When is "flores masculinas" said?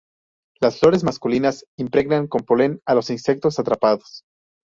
0.79-1.67